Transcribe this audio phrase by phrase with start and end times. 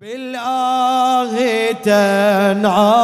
[0.00, 2.96] بالآه تنعى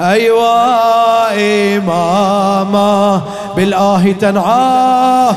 [0.00, 1.30] أيوا
[1.76, 3.20] إماما.
[3.56, 5.30] بالآه تنعى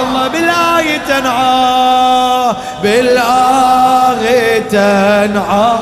[0.00, 5.72] والله بالآية تنعى بالآية تنعى.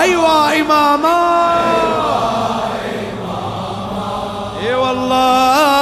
[0.00, 1.54] أيوة إماما.
[4.62, 5.73] اي والله.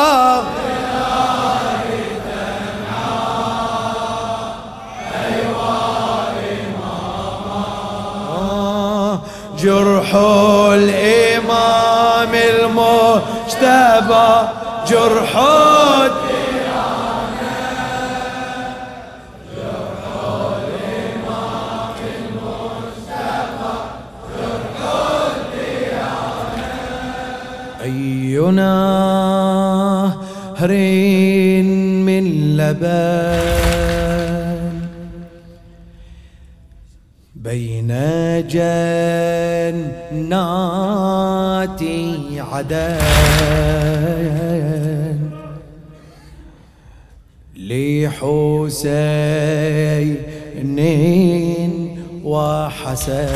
[10.74, 14.28] الإمام المجتبى
[14.88, 15.32] جرح
[27.82, 30.22] أي نهر
[32.06, 32.24] من
[32.56, 33.91] لبن؟
[37.52, 37.92] بين
[38.48, 39.02] جنات
[42.50, 42.98] عدن.
[47.56, 48.92] لحسين
[52.24, 53.32] وحسن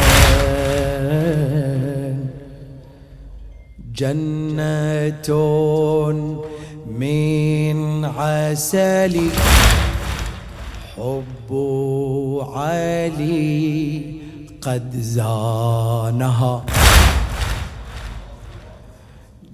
[3.94, 5.28] جنة
[6.86, 9.16] من عسل
[10.96, 11.50] حب
[12.42, 14.02] علي
[14.62, 16.64] قد زانها.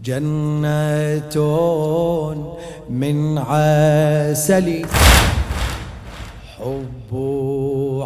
[0.04, 1.36] جنة
[2.90, 4.86] من عسل.
[6.58, 7.10] حب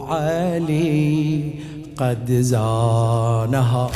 [0.09, 1.53] علي
[1.97, 3.91] قد زانها.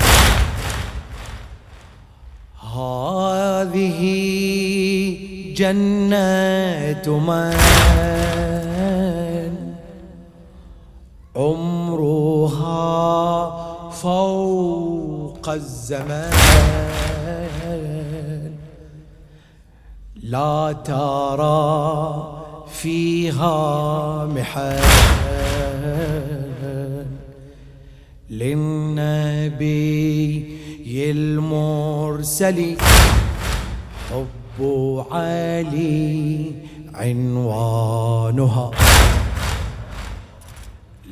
[2.74, 4.02] هذه
[5.56, 7.54] جنة من
[11.36, 12.70] عمرها
[13.90, 16.32] فوق الزمان.
[20.22, 22.32] لا ترى
[22.68, 24.80] فيها محال.
[28.30, 29.80] للنبي
[31.10, 32.76] المرسل
[34.10, 34.60] حب
[35.10, 36.52] علي
[36.94, 38.70] عنوانها.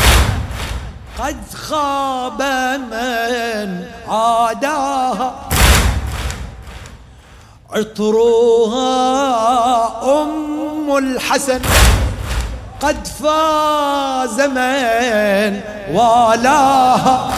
[1.18, 2.42] قد خاب
[2.90, 5.48] من عاداها.
[7.70, 8.82] عطرها
[10.22, 11.60] أم الحسن
[12.82, 15.60] قد فاز من
[15.92, 17.30] والاها.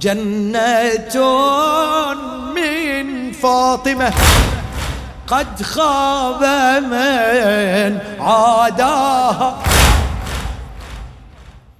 [0.00, 1.16] جنة
[2.54, 4.12] من فاطمة
[5.28, 6.44] قد خاب
[6.84, 9.54] من عاداها.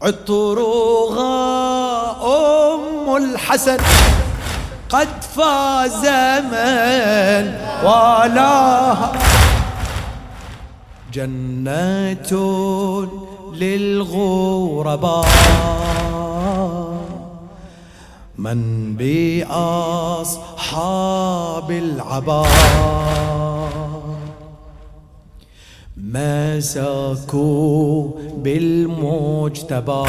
[0.03, 1.31] عطرها
[2.23, 3.79] أم الحسن
[4.91, 6.07] قد فاز
[6.53, 7.55] من
[7.85, 9.13] والاها.
[11.13, 12.33] جنات
[13.53, 15.29] للغرباء.
[18.39, 19.51] من بأصحاب
[21.71, 22.49] العباء.
[25.97, 30.05] مسكوا بالمجتبى.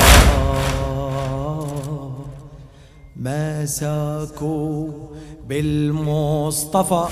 [3.15, 4.87] مسكوا
[5.47, 7.05] بالمصطفى.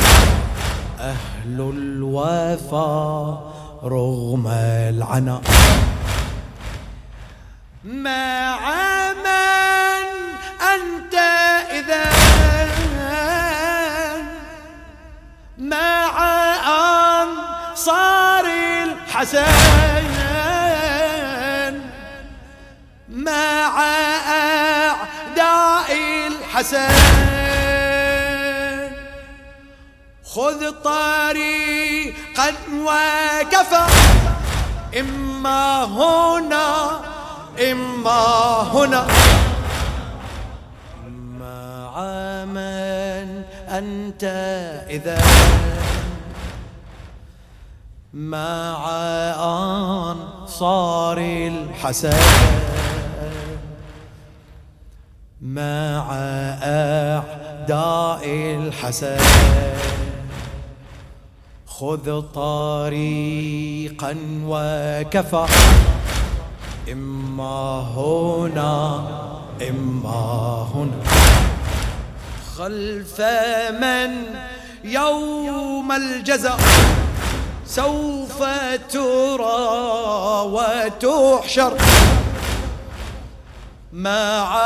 [1.00, 3.40] أهل الوفا
[3.84, 5.42] رغم العنا
[7.84, 8.60] مع
[9.14, 10.08] من
[10.62, 11.16] أنت
[11.72, 12.06] إذا
[15.58, 16.12] مع
[17.22, 18.46] أنصار
[18.84, 19.46] الحسن
[23.10, 23.80] مع
[24.28, 25.98] أعداء
[26.28, 27.39] الحسن
[30.36, 33.86] خذ طريقا وكفى.
[35.00, 37.00] إما هنا
[37.72, 39.08] إما هنا.
[41.40, 41.94] مع
[42.46, 44.24] من أنت
[44.90, 45.22] إذا.
[48.14, 48.90] مع
[50.10, 52.20] أنصار الحسن
[55.42, 56.08] مع
[56.64, 59.18] أعداء الحسن
[61.80, 64.16] خذ طريقا
[64.46, 65.46] وكفى.
[66.92, 69.04] إما هنا
[69.70, 71.02] إما هنا.
[72.58, 73.22] خلف
[73.82, 74.12] من
[74.84, 76.60] يوم الجزاء
[77.66, 78.44] سوف
[78.92, 79.60] ترى
[80.56, 81.78] وتحشر.
[83.94, 84.58] مع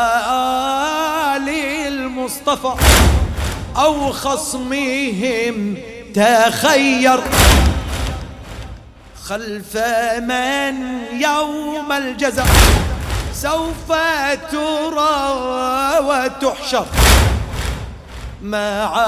[1.36, 1.50] آل
[1.88, 2.74] المصطفى
[3.78, 5.78] أو خصمهم
[6.14, 7.20] تخير
[9.24, 9.78] خلف
[10.20, 10.76] من
[11.22, 12.48] يوم الجزاء؟
[13.34, 13.92] سوف
[14.52, 15.20] ترى
[16.00, 16.86] وتحشر
[18.44, 19.02] مع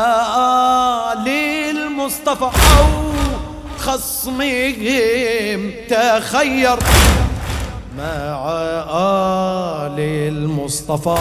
[1.14, 1.28] آل
[1.70, 2.88] المصطفى أو
[3.80, 6.78] خصمهم تخير
[7.98, 8.52] مع
[8.90, 11.18] آل المصطفى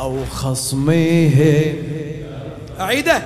[0.00, 1.74] أو خصمهم.
[2.80, 3.22] أعيده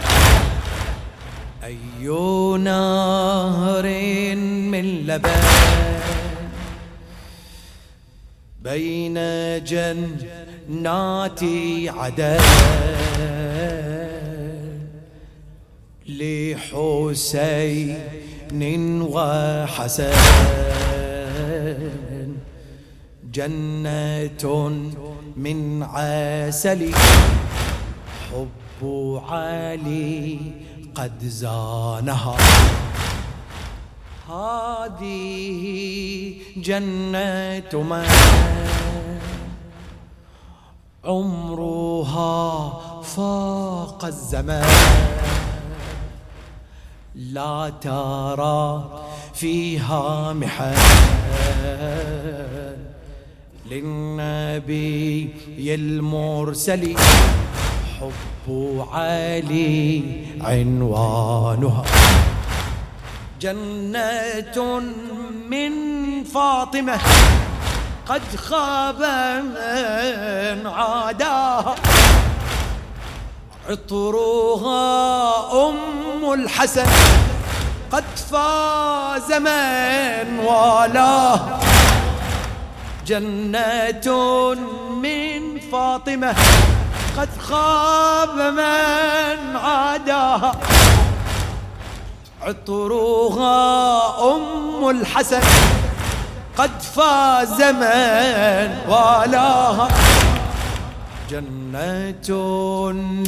[1.65, 2.07] أي
[2.59, 3.87] نهر
[4.73, 5.31] من لبن
[8.63, 9.15] بين
[9.65, 11.41] جنات
[11.87, 12.41] عدن
[16.93, 17.99] لحسين
[19.03, 20.13] وحسن
[23.33, 24.69] جنة
[25.37, 26.91] من عسل
[28.33, 28.83] حب
[29.29, 30.39] علي
[30.95, 32.37] قد زانها.
[34.29, 38.07] هذه جنة من
[41.05, 42.73] عمرها
[43.03, 44.69] فاق الزمان.
[47.15, 48.91] لا ترى
[49.35, 50.75] فيها محن
[53.71, 55.31] للنبي
[55.75, 56.97] المرسل
[58.03, 60.03] حب علي
[60.41, 61.85] عنوانها.
[63.41, 64.83] جنة
[65.51, 65.73] من
[66.25, 66.99] فاطمة
[68.07, 69.01] قد خاب
[69.55, 71.75] من عاداها.
[73.69, 74.83] عطرها
[75.69, 76.87] أم الحسن
[77.93, 81.61] قد فاز من والاه.
[83.07, 84.07] جنة
[85.03, 86.35] من فاطمة
[87.19, 90.53] قد خاب من عاداها
[92.43, 93.55] عطرها
[94.35, 95.41] أم الحسن
[96.59, 99.89] قد فاز من والاها.
[101.31, 102.31] جنة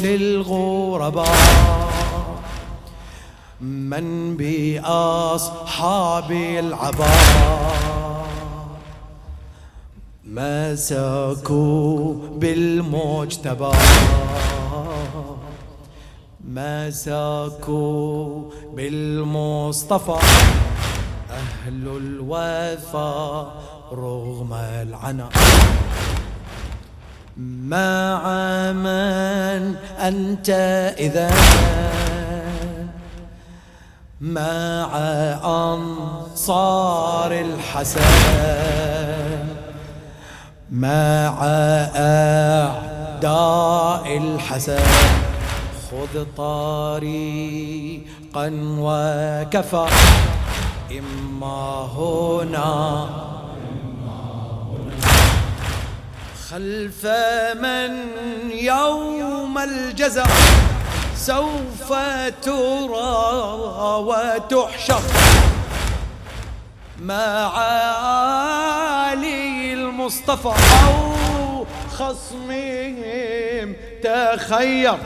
[0.02, 1.36] للغرباء
[3.60, 7.93] من بأصحاب العباء.
[10.34, 13.72] مسكوا بالمجتبى.
[16.48, 17.70] مسكوا
[18.76, 20.18] بالمصطفى.
[21.30, 23.52] أهل الوفا
[23.92, 25.28] رغم العنا
[27.36, 28.22] مع
[28.72, 30.50] من أنت
[30.98, 31.30] إذا؟
[34.20, 34.88] مع
[35.44, 39.03] أنصار الحسن.
[40.72, 41.34] مع
[42.64, 44.84] أعداء الحسن.
[45.90, 48.06] خذ طريقا
[48.78, 49.86] وكفى.
[50.90, 53.06] إما هنا
[56.50, 57.06] خلف
[57.60, 57.90] من
[58.50, 60.30] يوم الجزاء.
[61.16, 61.92] سوف
[62.42, 63.24] ترى
[64.08, 65.02] وتحشر.
[67.02, 67.52] مع
[70.04, 74.98] المصطفى أو خصمهم تخير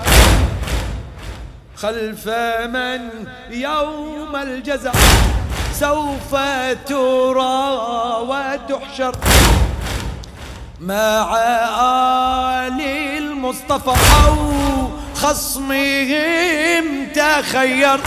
[1.77, 2.29] خلف
[2.75, 3.09] من
[3.51, 4.95] يوم الجزاء
[5.73, 6.35] سوف
[6.87, 7.77] ترى
[8.29, 9.17] وتحشر
[10.81, 11.37] مع
[12.67, 12.81] آل
[13.19, 14.37] المصطفى أو
[15.15, 18.01] خصمهم تخير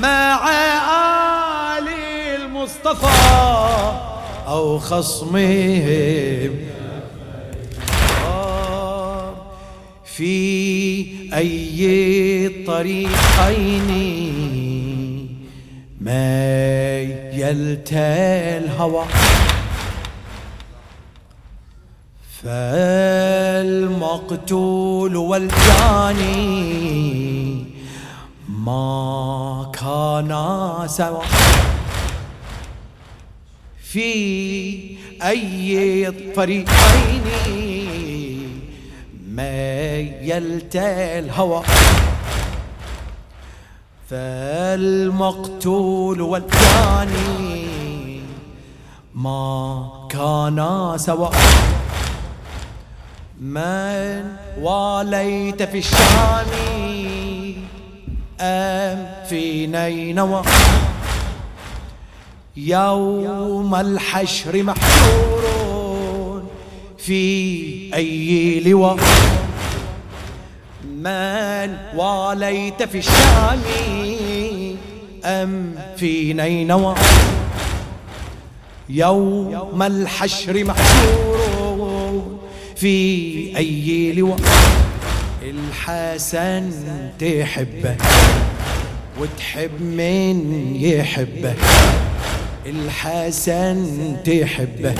[0.00, 0.50] مع
[1.78, 1.88] آل
[2.40, 4.07] المصطفى
[4.48, 6.50] أو خصمهم.
[10.04, 13.88] في أي الطريقين
[16.00, 19.04] ميلت الهوى.
[22.42, 23.96] فالمقتول
[25.16, 26.38] والجاني
[28.48, 31.22] ما كانا سوا
[33.92, 37.22] في أي الطريقين
[39.28, 41.62] ميلت الهوى
[44.88, 47.66] فالمقتول والجاني
[49.14, 51.30] ما كانا سوا
[53.40, 54.24] من
[54.60, 56.46] واليت في الشام
[58.40, 60.42] أم في نينوى
[62.66, 66.42] يوم الحشر محشور
[66.98, 68.96] في أي لواء.
[70.84, 73.60] من واليت في الشام
[75.24, 76.94] أم في نينوى
[78.88, 82.38] يوم الحشر محشور
[82.76, 84.38] في أي لواء.
[85.42, 86.70] الحسن
[87.18, 87.96] تحبه
[89.20, 91.54] وتحب من يحبه.
[92.68, 94.94] الحسن تحبه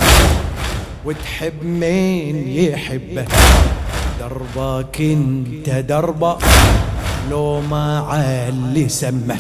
[1.05, 3.25] وتحب من يحبه.
[4.21, 6.39] دربك انت دربة
[7.31, 9.37] لو ما علي سمه.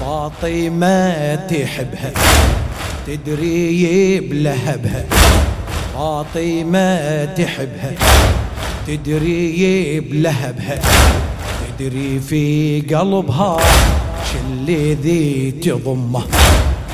[0.00, 2.12] فاطمة تحبها
[3.06, 5.04] تدري بلهبها
[5.94, 7.92] فاطمة تحبها
[8.86, 10.80] تدري بلهبها
[11.78, 13.56] تدري في قلبها
[14.32, 14.66] شل
[15.02, 16.22] ذي تضمه.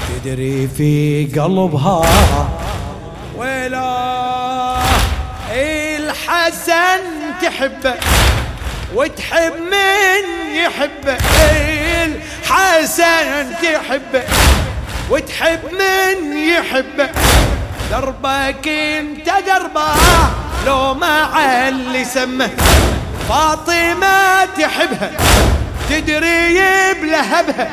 [0.08, 2.02] تدري في قلبها
[3.36, 4.78] ويلا
[5.52, 7.00] الحسن
[7.42, 7.94] تحبه
[8.94, 11.16] وتحب من يحبه
[12.04, 14.22] الحسن تحبه
[15.10, 17.10] وتحب من يحبه
[17.90, 19.86] دربك انت دربة
[20.66, 22.50] لو ما علي سمه.
[23.28, 25.10] فاطمة تحبها
[25.90, 26.60] تدري
[27.02, 27.70] بلهبها.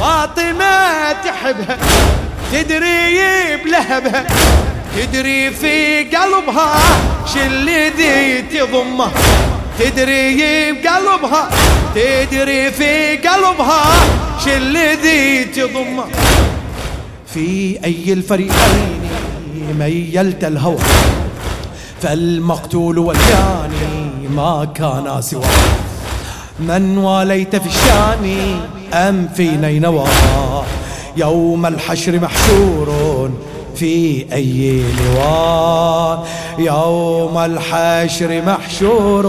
[0.00, 1.78] فاطمة تحبها
[2.52, 4.26] تدري بلهبها
[4.96, 6.74] تدري في قلبها
[7.34, 9.10] شل ذي تضمه
[9.78, 11.48] تدري بقلبها
[11.94, 13.82] تدري في قلبها
[14.44, 16.04] شل ذي تضمه
[17.34, 19.00] في أي الفريقين
[19.78, 20.78] ميلت الهوى
[22.02, 25.44] فالمقتول والجاني ما كان سوى.
[26.58, 28.24] من واليت في الشام
[28.94, 30.04] أم في نينوى
[31.16, 33.30] يوم الحشر محشور
[33.74, 36.26] في أي لواء؟
[36.58, 39.24] يوم الحشر محشور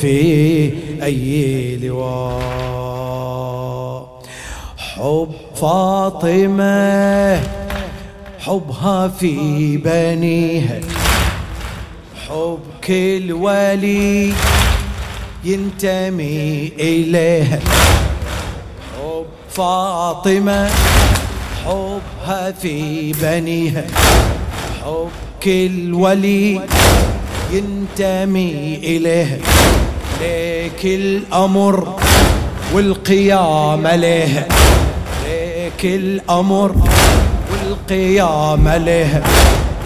[0.00, 0.70] في
[1.02, 2.42] أي لواء؟
[4.76, 7.40] حب فاطمة
[8.40, 10.80] حبها في بنيها.
[12.28, 14.32] حب كل ولي
[15.44, 17.58] ينتمي إليها.
[19.54, 20.70] فاطمة
[21.64, 23.84] حبها في بنيها
[24.84, 25.08] حب
[25.42, 26.60] كل ولي
[27.52, 29.38] ينتمي إليها.
[30.20, 31.96] ليك الأمر
[32.74, 34.46] والقيامة ليها.
[35.24, 36.74] ليك الأمر
[37.52, 39.22] والقيامة ليها.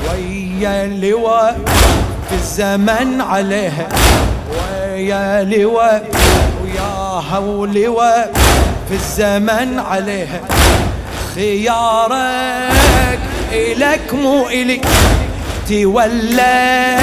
[0.05, 1.61] ويا اللواء
[2.29, 3.89] في الزمن عليها.
[4.53, 6.11] ويا لواء
[6.65, 8.33] وياها ولواء
[8.89, 10.41] في الزمن عليها
[11.35, 13.19] خيارك
[13.53, 14.81] إلك مو إلي.
[15.69, 16.99] تولى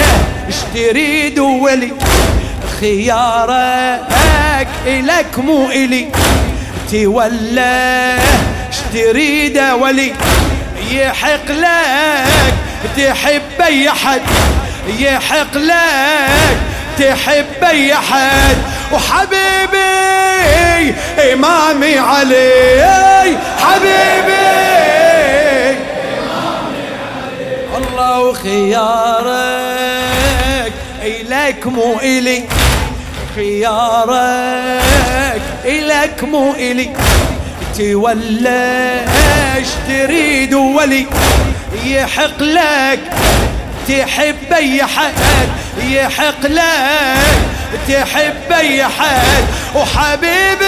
[0.49, 1.91] اش تريد ولي
[2.79, 6.07] خيارك إلك مو إلي.
[6.91, 8.17] تولى
[8.69, 10.13] اش تريد ولي
[10.91, 12.53] يحق لك
[12.97, 14.21] تحب أي حد
[14.99, 16.57] يحق لك
[16.99, 18.57] تحب أي حد
[18.93, 19.93] وحبيبي
[21.33, 23.37] إمامي علي.
[23.57, 24.33] حبيبي
[27.77, 29.33] الله وخيارك
[31.01, 32.43] إلك مو إلي.
[33.35, 34.61] خيارك
[35.65, 36.89] إلك مو إلي.
[37.77, 39.05] تولى
[39.87, 41.07] تريد ولي.
[41.85, 42.99] يحق لك
[43.87, 45.13] تحب أي حد.
[45.83, 47.52] يحق لك.
[47.87, 49.43] تحب اي حد
[49.75, 50.63] وحبيبي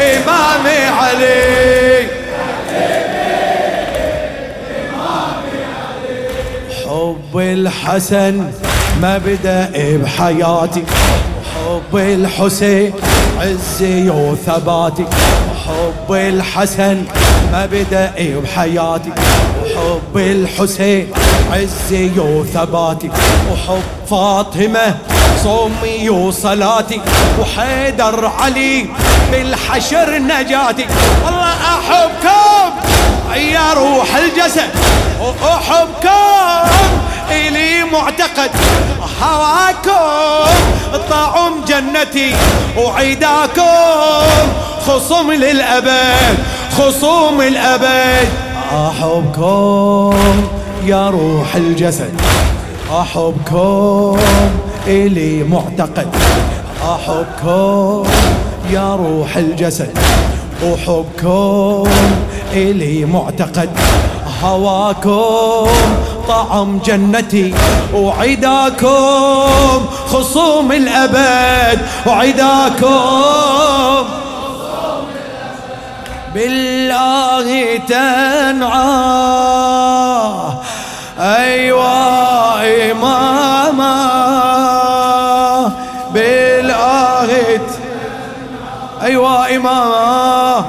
[0.00, 2.06] إمامي علي.
[6.84, 8.50] حب الحسن
[9.02, 10.84] مبدأ بحياتي.
[11.54, 12.92] حب الحسين
[13.40, 15.04] عزي وثباتي.
[15.66, 17.04] حب الحسن
[17.52, 19.12] مبدأ بحياتي.
[19.76, 21.12] حب الحسين
[21.52, 23.10] عزي وثباتي.
[23.52, 24.96] وحب فاطمة
[25.42, 27.00] صومي وصلاتي
[27.40, 28.86] وحيدر علي
[29.32, 30.86] بالحشر نجاتي.
[31.24, 32.70] والله أحبكم
[33.34, 34.70] يا روح الجسد
[35.20, 36.70] وأحبكم
[37.30, 38.50] إلي معتقد.
[39.22, 40.50] هواكم
[41.10, 42.34] طعم جنتي
[42.76, 44.26] وعيداكم
[44.86, 46.38] خصوم للأبد
[46.78, 48.28] خصوم الأبد.
[48.72, 50.16] أحبكم
[50.84, 52.20] يا روح الجسد.
[53.00, 54.18] أحبكم
[54.86, 56.08] إلي معتقد.
[56.82, 58.04] أحبكم
[58.70, 59.98] يا روح الجسد.
[60.64, 61.90] وحبكم
[62.52, 63.70] إلي معتقد.
[64.42, 65.68] هواكم
[66.28, 67.54] طعم جنتي.
[67.94, 71.78] وعداكم خصوم الأبد.
[72.06, 72.92] وعداكم
[76.34, 78.82] بالله تنعى.
[81.20, 82.21] أيوة.
[89.52, 90.64] أيوة إماما.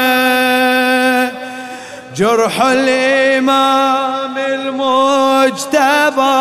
[2.17, 6.37] جرح الإمام المجتبى